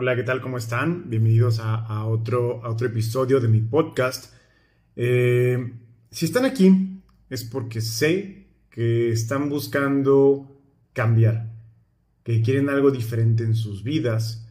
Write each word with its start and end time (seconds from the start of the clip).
Hola, 0.00 0.14
¿qué 0.14 0.22
tal? 0.22 0.40
¿Cómo 0.40 0.58
están? 0.58 1.10
Bienvenidos 1.10 1.58
a, 1.58 2.04
otro, 2.04 2.64
a 2.64 2.70
otro 2.70 2.86
episodio 2.86 3.40
de 3.40 3.48
mi 3.48 3.60
podcast. 3.60 4.32
Eh, 4.94 5.72
si 6.08 6.26
están 6.26 6.44
aquí 6.44 7.02
es 7.28 7.42
porque 7.42 7.80
sé 7.80 8.46
que 8.70 9.10
están 9.10 9.48
buscando 9.48 10.56
cambiar, 10.92 11.50
que 12.22 12.42
quieren 12.42 12.68
algo 12.68 12.92
diferente 12.92 13.42
en 13.42 13.56
sus 13.56 13.82
vidas 13.82 14.46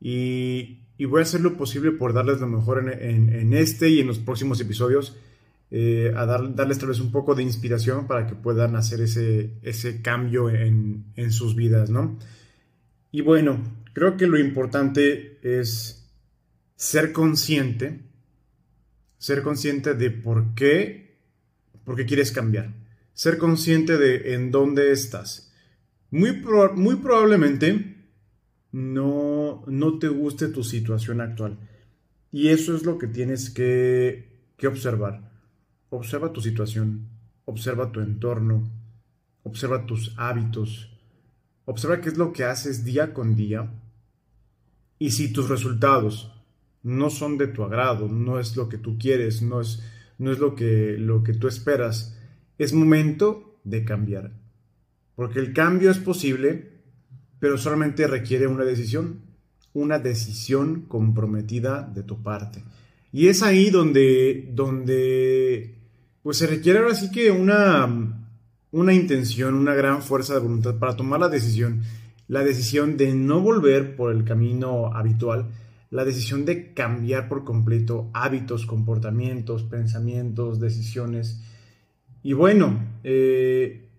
y, 0.00 0.78
voy 1.08 1.18
a 1.18 1.22
hacer 1.24 1.40
lo 1.40 1.56
posible 1.56 1.90
por 1.90 2.12
darles 2.12 2.38
lo 2.38 2.46
mejor 2.46 2.88
en, 2.88 3.52
este 3.52 3.88
y 3.88 3.98
en 3.98 4.06
los 4.06 4.20
próximos 4.20 4.60
episodios, 4.60 5.16
eh, 5.72 6.14
a 6.16 6.24
darles 6.24 6.78
tal 6.78 6.90
vez 6.90 7.00
un 7.00 7.10
poco 7.10 7.34
de 7.34 7.42
inspiración 7.42 8.06
para 8.06 8.28
que 8.28 8.36
puedan 8.36 8.76
hacer 8.76 9.00
ese, 9.00 9.54
ese 9.62 10.02
cambio 10.02 10.50
en, 10.50 11.06
en 11.16 11.32
sus 11.32 11.56
vidas, 11.56 11.90
¿no? 11.90 12.16
Y 13.14 13.20
bueno, 13.20 13.62
creo 13.92 14.16
que 14.16 14.26
lo 14.26 14.40
importante 14.40 15.38
es 15.40 16.12
ser 16.74 17.12
consciente, 17.12 18.00
ser 19.18 19.44
consciente 19.44 19.94
de 19.94 20.10
por 20.10 20.56
qué, 20.56 21.20
por 21.84 21.94
qué 21.94 22.06
quieres 22.06 22.32
cambiar, 22.32 22.74
ser 23.12 23.38
consciente 23.38 23.98
de 23.98 24.34
en 24.34 24.50
dónde 24.50 24.90
estás. 24.90 25.54
Muy, 26.10 26.42
muy 26.74 26.96
probablemente 26.96 28.04
no, 28.72 29.62
no 29.68 29.98
te 30.00 30.08
guste 30.08 30.48
tu 30.48 30.64
situación 30.64 31.20
actual. 31.20 31.56
Y 32.32 32.48
eso 32.48 32.74
es 32.74 32.82
lo 32.82 32.98
que 32.98 33.06
tienes 33.06 33.48
que, 33.48 34.50
que 34.56 34.66
observar. 34.66 35.30
Observa 35.88 36.32
tu 36.32 36.40
situación, 36.40 37.10
observa 37.44 37.92
tu 37.92 38.00
entorno, 38.00 38.68
observa 39.44 39.86
tus 39.86 40.14
hábitos, 40.18 40.93
Observa 41.66 42.00
qué 42.00 42.08
es 42.10 42.16
lo 42.16 42.32
que 42.32 42.44
haces 42.44 42.84
día 42.84 43.14
con 43.14 43.36
día 43.36 43.70
y 44.98 45.10
si 45.10 45.32
tus 45.32 45.48
resultados 45.48 46.30
no 46.82 47.10
son 47.10 47.38
de 47.38 47.48
tu 47.48 47.64
agrado, 47.64 48.08
no 48.08 48.38
es 48.38 48.56
lo 48.56 48.68
que 48.68 48.78
tú 48.78 48.98
quieres, 48.98 49.42
no 49.42 49.60
es, 49.60 49.82
no 50.18 50.30
es 50.30 50.38
lo, 50.38 50.54
que, 50.54 50.96
lo 50.98 51.22
que 51.22 51.32
tú 51.32 51.48
esperas, 51.48 52.18
es 52.58 52.72
momento 52.72 53.58
de 53.64 53.84
cambiar. 53.84 54.32
Porque 55.16 55.40
el 55.40 55.52
cambio 55.52 55.90
es 55.90 55.98
posible, 55.98 56.72
pero 57.40 57.58
solamente 57.58 58.06
requiere 58.06 58.46
una 58.46 58.64
decisión, 58.64 59.20
una 59.72 59.98
decisión 59.98 60.82
comprometida 60.82 61.82
de 61.82 62.02
tu 62.02 62.22
parte. 62.22 62.62
Y 63.12 63.28
es 63.28 63.42
ahí 63.42 63.70
donde, 63.70 64.50
donde 64.52 65.74
pues 66.22 66.38
se 66.38 66.46
requiere 66.46 66.80
ahora 66.80 66.94
sí 66.94 67.10
que 67.10 67.30
una, 67.30 68.23
una 68.74 68.92
intención, 68.92 69.54
una 69.54 69.72
gran 69.72 70.02
fuerza 70.02 70.34
de 70.34 70.40
voluntad 70.40 70.80
para 70.80 70.96
tomar 70.96 71.20
la 71.20 71.28
decisión, 71.28 71.82
la 72.26 72.42
decisión 72.42 72.96
de 72.96 73.14
no 73.14 73.40
volver 73.40 73.94
por 73.94 74.12
el 74.12 74.24
camino 74.24 74.92
habitual, 74.92 75.52
la 75.90 76.04
decisión 76.04 76.44
de 76.44 76.74
cambiar 76.74 77.28
por 77.28 77.44
completo 77.44 78.10
hábitos, 78.14 78.66
comportamientos, 78.66 79.62
pensamientos, 79.62 80.58
decisiones. 80.58 81.40
Y 82.24 82.32
bueno, 82.32 82.84
eh, 83.04 83.90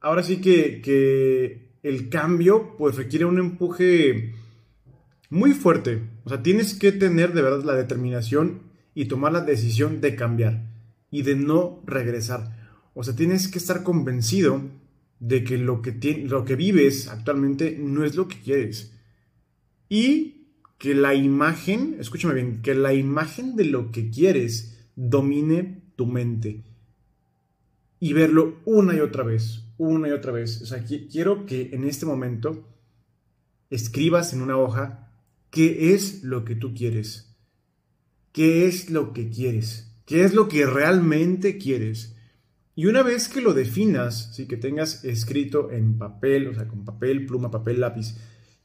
ahora 0.00 0.22
sí 0.22 0.40
que, 0.40 0.80
que, 0.80 1.68
el 1.82 2.08
cambio 2.08 2.76
pues 2.78 2.96
requiere 2.96 3.26
un 3.26 3.38
empuje 3.38 4.32
muy 5.28 5.52
fuerte. 5.52 6.02
O 6.24 6.30
sea, 6.30 6.42
tienes 6.42 6.72
que 6.72 6.92
tener 6.92 7.34
de 7.34 7.42
verdad 7.42 7.62
la 7.62 7.74
determinación 7.74 8.62
y 8.94 9.04
tomar 9.04 9.32
la 9.32 9.42
decisión 9.42 10.00
de 10.00 10.16
cambiar 10.16 10.62
y 11.10 11.22
de 11.22 11.36
no 11.36 11.82
regresar. 11.84 12.57
O 13.00 13.04
sea, 13.04 13.14
tienes 13.14 13.46
que 13.46 13.58
estar 13.58 13.84
convencido 13.84 14.60
de 15.20 15.44
que 15.44 15.56
lo 15.56 15.82
que, 15.82 15.92
lo 16.26 16.44
que 16.44 16.56
vives 16.56 17.06
actualmente 17.06 17.78
no 17.78 18.04
es 18.04 18.16
lo 18.16 18.26
que 18.26 18.40
quieres. 18.40 18.92
Y 19.88 20.48
que 20.78 20.96
la 20.96 21.14
imagen, 21.14 21.94
escúchame 22.00 22.34
bien, 22.34 22.60
que 22.60 22.74
la 22.74 22.94
imagen 22.94 23.54
de 23.54 23.66
lo 23.66 23.92
que 23.92 24.10
quieres 24.10 24.88
domine 24.96 25.84
tu 25.94 26.06
mente. 26.06 26.64
Y 28.00 28.14
verlo 28.14 28.58
una 28.64 28.96
y 28.96 28.98
otra 28.98 29.22
vez, 29.22 29.62
una 29.76 30.08
y 30.08 30.10
otra 30.10 30.32
vez. 30.32 30.60
O 30.62 30.66
sea, 30.66 30.82
quiero 30.82 31.46
que 31.46 31.70
en 31.70 31.84
este 31.84 32.04
momento 32.04 32.66
escribas 33.70 34.32
en 34.32 34.42
una 34.42 34.56
hoja 34.56 35.12
qué 35.50 35.94
es 35.94 36.24
lo 36.24 36.44
que 36.44 36.56
tú 36.56 36.74
quieres. 36.74 37.38
¿Qué 38.32 38.66
es 38.66 38.90
lo 38.90 39.12
que 39.12 39.30
quieres? 39.30 39.96
¿Qué 40.04 40.24
es 40.24 40.34
lo 40.34 40.48
que 40.48 40.66
realmente 40.66 41.58
quieres? 41.58 42.16
Y 42.78 42.86
una 42.86 43.02
vez 43.02 43.28
que 43.28 43.40
lo 43.40 43.54
definas, 43.54 44.30
¿sí? 44.32 44.46
que 44.46 44.56
tengas 44.56 45.04
escrito 45.04 45.72
en 45.72 45.98
papel, 45.98 46.46
o 46.46 46.54
sea, 46.54 46.68
con 46.68 46.84
papel, 46.84 47.26
pluma, 47.26 47.50
papel, 47.50 47.80
lápiz, 47.80 48.14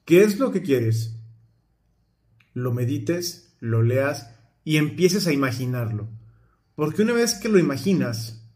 ¿qué 0.06 0.22
es 0.22 0.38
lo 0.38 0.51
que 0.51 0.62
quieres? 0.62 1.16
Lo 2.53 2.72
medites, 2.74 3.56
lo 3.59 3.81
leas 3.81 4.29
y 4.63 4.78
empieces 4.78 5.25
a 5.25 5.34
imaginarlo. 5.34 6.09
Porque 6.75 7.01
una 7.01 7.13
vez 7.13 7.34
que 7.34 7.50
lo 7.50 7.57
imaginas, 7.57 8.47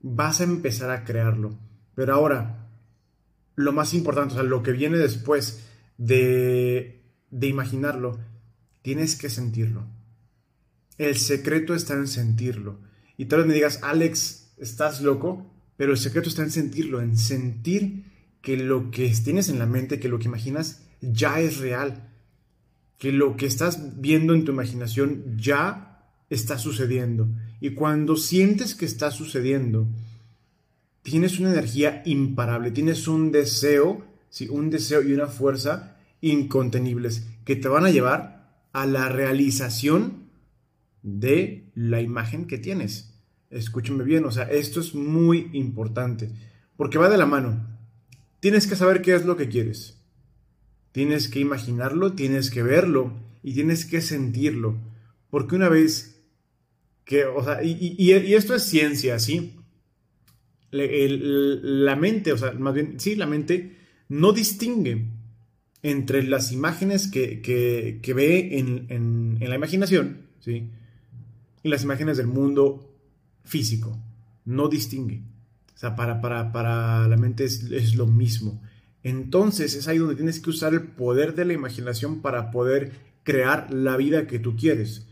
vas 0.00 0.40
a 0.40 0.44
empezar 0.44 0.90
a 0.90 1.02
crearlo. 1.02 1.58
Pero 1.96 2.14
ahora, 2.14 2.68
lo 3.56 3.72
más 3.72 3.94
importante, 3.94 4.34
o 4.34 4.36
sea, 4.36 4.44
lo 4.44 4.62
que 4.62 4.70
viene 4.70 4.96
después 4.96 5.66
de, 5.98 7.02
de 7.32 7.48
imaginarlo, 7.48 8.20
tienes 8.82 9.16
que 9.16 9.28
sentirlo. 9.28 9.88
El 10.98 11.16
secreto 11.16 11.74
está 11.74 11.94
en 11.94 12.06
sentirlo. 12.06 12.78
Y 13.16 13.24
tal 13.24 13.40
vez 13.40 13.48
me 13.48 13.54
digas, 13.54 13.80
Alex, 13.82 14.49
estás 14.60 15.00
loco, 15.00 15.50
pero 15.76 15.92
el 15.92 15.98
secreto 15.98 16.28
está 16.28 16.42
en 16.42 16.50
sentirlo, 16.50 17.00
en 17.00 17.16
sentir 17.16 18.04
que 18.42 18.56
lo 18.56 18.90
que 18.90 19.08
tienes 19.24 19.48
en 19.48 19.58
la 19.58 19.66
mente, 19.66 19.98
que 19.98 20.08
lo 20.08 20.18
que 20.18 20.28
imaginas, 20.28 20.86
ya 21.00 21.40
es 21.40 21.58
real, 21.58 22.08
que 22.98 23.12
lo 23.12 23.36
que 23.36 23.46
estás 23.46 24.00
viendo 24.00 24.34
en 24.34 24.44
tu 24.44 24.52
imaginación 24.52 25.36
ya 25.38 26.06
está 26.28 26.58
sucediendo. 26.58 27.28
Y 27.60 27.70
cuando 27.70 28.16
sientes 28.16 28.74
que 28.74 28.84
está 28.84 29.10
sucediendo, 29.10 29.88
tienes 31.02 31.38
una 31.40 31.50
energía 31.50 32.02
imparable, 32.04 32.70
tienes 32.70 33.08
un 33.08 33.32
deseo, 33.32 34.04
¿sí? 34.28 34.48
un 34.48 34.70
deseo 34.70 35.02
y 35.02 35.12
una 35.12 35.26
fuerza 35.26 35.96
incontenibles 36.20 37.26
que 37.44 37.56
te 37.56 37.68
van 37.68 37.86
a 37.86 37.90
llevar 37.90 38.66
a 38.72 38.86
la 38.86 39.08
realización 39.08 40.28
de 41.02 41.70
la 41.74 42.02
imagen 42.02 42.46
que 42.46 42.58
tienes 42.58 43.09
escúchame 43.50 44.04
bien, 44.04 44.24
o 44.24 44.30
sea, 44.30 44.44
esto 44.44 44.80
es 44.80 44.94
muy 44.94 45.50
importante, 45.52 46.30
porque 46.76 46.98
va 46.98 47.10
de 47.10 47.18
la 47.18 47.26
mano. 47.26 47.66
Tienes 48.38 48.66
que 48.66 48.76
saber 48.76 49.02
qué 49.02 49.14
es 49.14 49.26
lo 49.26 49.36
que 49.36 49.48
quieres. 49.48 50.00
Tienes 50.92 51.28
que 51.28 51.40
imaginarlo, 51.40 52.14
tienes 52.14 52.50
que 52.50 52.62
verlo 52.62 53.12
y 53.42 53.54
tienes 53.54 53.84
que 53.84 54.00
sentirlo. 54.00 54.78
Porque 55.28 55.56
una 55.56 55.68
vez 55.68 56.22
que, 57.04 57.24
o 57.26 57.44
sea, 57.44 57.62
y, 57.62 58.10
esto 58.12 58.54
es 58.54 58.62
ciencia, 58.62 59.18
¿sí? 59.18 59.56
la 60.72 61.96
mente, 61.96 62.32
o 62.32 62.38
sea, 62.38 62.52
más 62.52 62.74
bien, 62.74 63.00
sí, 63.00 63.16
la 63.16 63.26
mente 63.26 63.76
no 64.08 64.32
distingue 64.32 65.04
entre 65.82 66.22
las 66.22 66.52
imágenes 66.52 67.08
que, 67.08 68.12
ve 68.14 68.58
en, 68.58 68.86
en, 68.88 69.38
la 69.40 69.56
imaginación, 69.56 70.28
¿sí? 70.38 70.68
Y 71.64 71.68
las 71.68 71.82
imágenes 71.82 72.18
del 72.18 72.28
mundo 72.28 72.89
físico, 73.44 73.98
no 74.44 74.68
distingue. 74.68 75.22
O 75.74 75.78
sea, 75.78 75.96
para, 75.96 76.20
para, 76.20 76.52
para 76.52 77.08
la 77.08 77.16
mente 77.16 77.44
es, 77.44 77.94
lo 77.94 78.06
mismo. 78.06 78.62
Entonces 79.02 79.74
es 79.74 79.88
ahí 79.88 79.98
donde 79.98 80.14
tienes 80.14 80.40
que 80.40 80.50
usar 80.50 80.74
el 80.74 80.82
poder 80.82 81.34
de 81.34 81.46
la 81.46 81.54
imaginación 81.54 82.20
para 82.20 82.50
poder 82.50 82.92
crear 83.22 83.72
la 83.72 83.96
vida 83.96 84.26
que 84.26 84.38
tú 84.38 84.56
quieres. 84.56 85.06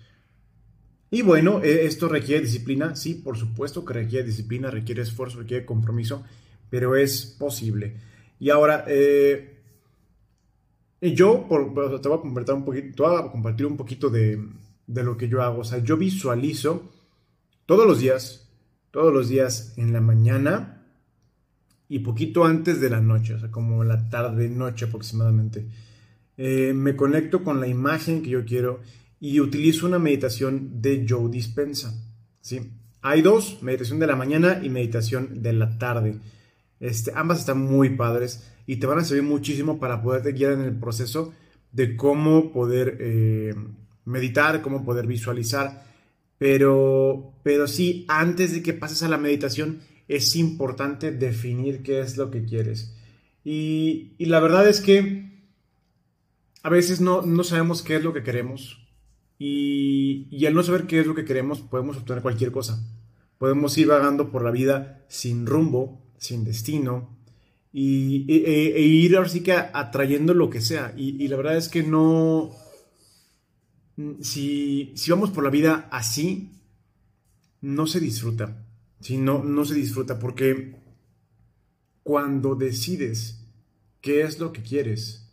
Y 1.10 1.22
bueno, 1.22 1.62
e, 1.62 1.86
esto 1.86 2.06
requiere 2.08 2.42
disciplina, 2.42 2.96
sí, 2.96 3.14
por 3.14 3.38
supuesto 3.38 3.84
que 3.84 3.94
requiere 3.94 4.26
disciplina, 4.26 4.70
requiere 4.70 5.02
esfuerzo, 5.02 5.38
requiere 5.38 5.64
compromiso, 5.64 6.22
pero 6.68 6.96
es 6.96 7.24
posible. 7.38 7.96
Y 8.38 8.50
ahora, 8.50 8.84
eh, 8.88 9.62
yo 11.00 11.46
te, 12.02 12.08
voy 12.08 12.18
a 12.18 12.20
compartir 12.20 12.54
un 12.54 12.64
poquito, 12.64 13.68
un 13.68 13.76
poquito 13.78 14.10
de, 14.10 14.38
de 14.86 15.02
lo 15.02 15.16
que 15.16 15.28
yo 15.28 15.42
hago. 15.42 15.60
O 15.60 15.64
sea, 15.64 15.78
yo 15.78 15.96
visualizo 15.96 16.90
todos 17.68 17.86
los 17.86 17.98
días, 18.00 18.48
todos 18.90 19.12
los 19.12 19.28
días 19.28 19.74
en 19.76 19.92
la 19.92 20.00
mañana 20.00 20.86
y 21.86 21.98
poquito 21.98 22.46
antes 22.46 22.80
de 22.80 22.88
la 22.88 23.02
noche, 23.02 23.34
o 23.34 23.38
sea, 23.38 23.50
como 23.50 23.84
la 23.84 24.08
tarde-noche 24.08 24.86
aproximadamente. 24.86 25.66
Eh, 26.38 26.72
me 26.74 26.96
conecto 26.96 27.44
con 27.44 27.60
la 27.60 27.66
imagen 27.66 28.22
que 28.22 28.30
yo 28.30 28.46
quiero 28.46 28.80
y 29.20 29.40
utilizo 29.40 29.86
una 29.86 29.98
meditación 29.98 30.80
de 30.80 31.04
Joe 31.06 31.28
Dispensa. 31.30 31.92
¿sí? 32.40 32.72
Hay 33.02 33.20
dos, 33.20 33.62
meditación 33.62 33.98
de 33.98 34.06
la 34.06 34.16
mañana 34.16 34.60
y 34.62 34.70
meditación 34.70 35.42
de 35.42 35.52
la 35.52 35.76
tarde. 35.76 36.20
Este, 36.80 37.12
ambas 37.14 37.40
están 37.40 37.60
muy 37.60 37.90
padres 37.90 38.50
y 38.66 38.76
te 38.76 38.86
van 38.86 39.00
a 39.00 39.04
servir 39.04 39.24
muchísimo 39.24 39.78
para 39.78 40.00
poderte 40.00 40.32
guiar 40.32 40.52
en 40.52 40.62
el 40.62 40.74
proceso 40.74 41.34
de 41.72 41.96
cómo 41.96 42.50
poder 42.50 42.96
eh, 42.98 43.54
meditar, 44.06 44.62
cómo 44.62 44.86
poder 44.86 45.06
visualizar 45.06 45.86
pero, 46.38 47.34
pero 47.42 47.66
sí, 47.66 48.04
antes 48.08 48.52
de 48.52 48.62
que 48.62 48.72
pases 48.72 49.02
a 49.02 49.08
la 49.08 49.18
meditación, 49.18 49.80
es 50.06 50.36
importante 50.36 51.10
definir 51.10 51.82
qué 51.82 52.00
es 52.00 52.16
lo 52.16 52.30
que 52.30 52.44
quieres. 52.44 52.94
Y, 53.44 54.14
la 54.18 54.40
verdad 54.40 54.68
es 54.68 54.80
que 54.80 55.28
a 56.62 56.70
veces 56.70 57.00
no, 57.00 57.22
no 57.22 57.44
sabemos 57.44 57.82
qué 57.82 57.96
es 57.96 58.04
lo 58.04 58.12
que 58.12 58.22
queremos 58.22 58.86
y, 59.38 60.26
y 60.30 60.46
al 60.46 60.54
no 60.54 60.62
saber 60.62 60.86
qué 60.86 61.00
es 61.00 61.06
lo 61.06 61.14
que 61.14 61.24
queremos 61.24 61.60
podemos 61.60 61.96
obtener 61.96 62.22
cualquier 62.22 62.50
cosa. 62.50 62.84
Podemos 63.38 63.78
ir 63.78 63.86
vagando 63.86 64.30
por 64.30 64.42
la 64.42 64.50
vida 64.50 65.04
sin 65.08 65.46
rumbo, 65.46 66.02
sin 66.18 66.44
destino 66.44 67.16
y, 67.72 68.26
e, 68.28 68.76
e 68.76 68.80
ir 68.80 69.16
ahora 69.16 69.28
sí 69.28 69.42
que 69.42 69.52
atrayendo 69.52 70.34
lo 70.34 70.50
que 70.50 70.60
sea. 70.60 70.92
Y, 70.96 71.22
y 71.22 71.28
la 71.28 71.36
verdad 71.36 71.56
es 71.56 71.68
que 71.68 71.82
no... 71.82 72.50
Si, 74.20 74.92
si, 74.94 75.10
vamos 75.10 75.30
por 75.30 75.42
la 75.42 75.50
vida 75.50 75.88
así, 75.90 76.52
no 77.60 77.86
se 77.86 78.00
disfruta. 78.00 78.64
¿sí? 79.00 79.16
No, 79.16 79.42
no 79.42 79.64
se 79.64 79.74
disfruta 79.74 80.18
porque 80.18 80.76
cuando 82.02 82.54
decides 82.54 83.44
qué 84.00 84.22
es 84.22 84.38
lo 84.38 84.52
que 84.52 84.62
quieres, 84.62 85.28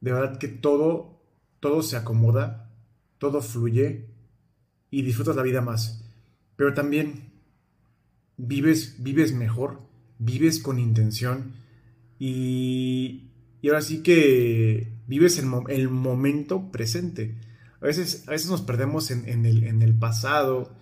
de 0.00 0.12
verdad 0.12 0.38
que 0.38 0.48
todo, 0.48 1.20
todo 1.60 1.82
se 1.82 1.96
acomoda, 1.96 2.70
todo 3.18 3.42
fluye 3.42 4.06
y 4.90 5.02
disfrutas 5.02 5.34
la 5.34 5.42
vida 5.42 5.60
más. 5.60 6.04
Pero 6.56 6.74
también 6.74 7.32
vives, 8.36 8.96
vives 9.02 9.32
mejor, 9.32 9.80
vives 10.18 10.60
con 10.60 10.78
intención 10.78 11.52
y, 12.18 13.30
ahora 13.64 13.82
sí 13.82 14.02
que 14.02 14.92
vives 15.06 15.38
el, 15.38 15.88
momento 15.88 16.70
presente. 16.70 17.34
A 17.84 17.86
veces, 17.86 18.24
a 18.26 18.30
veces 18.30 18.48
nos 18.48 18.62
perdemos 18.62 19.10
en, 19.10 19.28
en, 19.28 19.44
el, 19.44 19.62
en 19.64 19.98
pasado, 19.98 20.72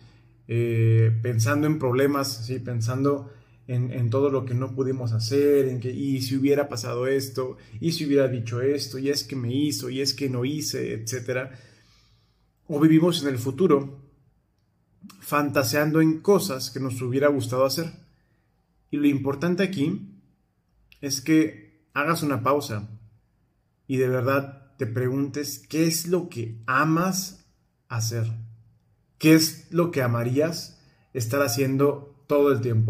eh, 0.47 1.11
pensando 1.21 1.67
en 1.67 1.81
problemas, 1.81 2.47
¿sí? 2.47 2.61
pensando 2.61 3.33
en, 3.67 4.09
todo 4.09 4.31
lo 4.31 4.45
que 4.45 4.55
no 4.55 4.73
pudimos 4.77 5.13
hacer, 5.13 5.67
en 5.67 5.81
que, 5.81 5.91
y 5.91 6.23
si 6.23 6.37
hubiera 6.37 6.69
pasado 6.69 7.09
esto, 7.09 7.57
y 7.81 7.91
si 7.91 8.07
hubiera 8.07 8.29
dicho 8.29 8.61
esto, 8.61 9.01
y 9.01 9.09
es 9.09 9.25
que 9.25 9.35
me 9.35 9.53
hizo, 9.53 9.91
y 9.91 10.01
es 10.01 10.15
que 10.15 10.31
no 10.31 10.45
hice, 10.45 10.95
etc. 10.95 11.51
O 12.69 12.79
vivimos 12.79 13.21
en 13.25 13.31
el 13.31 13.39
futuro, 13.39 14.01
fantaseando 15.19 16.01
en 16.01 16.21
cosas 16.21 16.71
que 16.71 16.79
nos 16.79 17.03
hubiera 17.03 17.27
gustado 17.27 17.65
hacer. 17.65 17.87
Y 18.93 18.99
lo 18.99 19.09
importante 19.09 19.65
aquí 19.65 20.09
es 21.01 21.21
que 21.21 21.83
hagas 21.95 22.23
una 22.23 22.45
pausa 22.45 22.89
y 23.89 23.97
de 23.97 24.09
verdad 24.09 24.72
te 24.77 24.87
preguntes 24.87 25.59
qué 25.69 25.87
es 25.87 26.07
lo 26.07 26.29
que 26.29 26.59
amas 26.67 27.47
hacer, 27.89 28.27
qué 29.19 29.35
es 29.35 29.69
lo 29.71 29.91
que 29.91 30.03
amarías 30.03 30.79
estar 31.13 31.43
haciendo 31.43 32.25
todo 32.27 32.53
el 32.53 32.61
tiempo. 32.61 32.81